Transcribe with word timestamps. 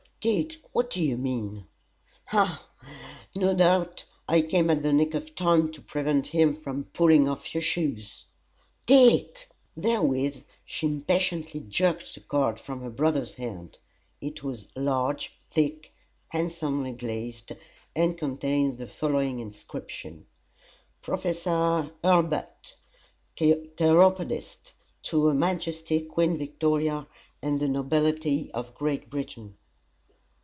"Dick, 0.23 0.57
what 0.71 0.91
do 0.91 1.03
you 1.03 1.17
mean?" 1.17 1.65
"Ha! 2.25 2.69
ha! 2.77 3.25
no 3.35 3.55
doubt 3.55 4.05
I 4.29 4.41
came 4.43 4.69
at 4.69 4.83
the 4.83 4.93
nick 4.93 5.15
of 5.15 5.33
time 5.33 5.71
to 5.71 5.81
prevent 5.81 6.27
him 6.27 6.53
from 6.53 6.83
pulling 6.93 7.27
off 7.27 7.55
your 7.55 7.63
shoes." 7.63 8.25
"DICK!" 8.85 9.49
Therewith 9.75 10.43
she 10.63 10.85
impatiently 10.85 11.59
jerked 11.61 12.13
the 12.13 12.19
card 12.19 12.59
from 12.59 12.81
her 12.81 12.91
brother's 12.91 13.33
hand. 13.33 13.79
It 14.21 14.43
was 14.43 14.67
large, 14.75 15.33
thick, 15.49 15.91
handsomely 16.27 16.91
glazed, 16.91 17.53
and 17.95 18.15
contained 18.15 18.77
the 18.77 18.85
following 18.85 19.39
inscription: 19.39 20.27
PROFESSOR 21.01 21.89
HURLBUT, 22.03 22.75
Chiropodist 23.75 24.73
To 25.01 25.25
her 25.25 25.33
Majesty 25.33 26.01
Queen 26.01 26.37
Victoria, 26.37 27.07
and 27.41 27.59
the 27.59 27.67
Nobility 27.67 28.51
of 28.51 28.75
Great 28.75 29.09
Britain. 29.09 29.57